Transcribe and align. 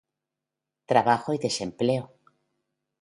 Trabajo 0.87 1.31
y 1.35 1.37
desempleo 1.37 2.09